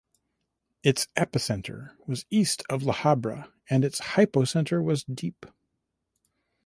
Its 0.81 1.05
epicenter 1.15 1.91
was 2.07 2.25
east 2.31 2.63
of 2.71 2.81
La 2.81 2.91
Habra 2.91 3.51
and 3.69 3.85
its 3.85 4.01
hypocenter 4.01 4.83
was 4.83 5.03
deep. 5.03 5.45